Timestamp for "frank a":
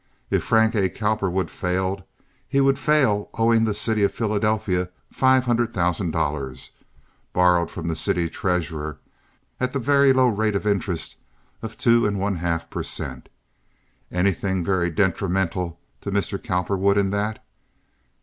0.43-0.89